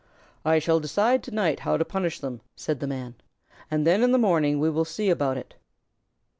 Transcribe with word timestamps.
"I 0.43 0.57
shall 0.57 0.79
decide 0.79 1.21
to 1.25 1.31
night 1.31 1.59
how 1.59 1.77
to 1.77 1.85
punish 1.85 2.21
them," 2.21 2.41
said 2.55 2.79
the 2.79 2.87
Man, 2.87 3.13
"and 3.69 3.85
then 3.85 4.01
in 4.01 4.11
the 4.11 4.17
morning 4.17 4.59
we 4.59 4.67
will 4.71 4.83
see 4.83 5.11
about 5.11 5.37
it." 5.37 5.53